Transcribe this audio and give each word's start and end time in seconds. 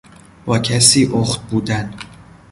با 0.45 0.59
کسی 0.59 1.05
اخت 1.05 1.49
بودن 1.49 1.93